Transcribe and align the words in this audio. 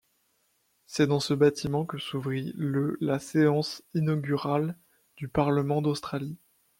C'est 0.87 1.05
dans 1.05 1.19
ce 1.19 1.35
bâtiment 1.35 1.85
que 1.85 1.99
s'ouvrit 1.99 2.53
le 2.55 2.97
la 3.01 3.19
séance 3.19 3.83
inaugurale 3.93 4.75
du 5.15 5.27
parlement 5.27 5.79
d'Australie. 5.83 6.39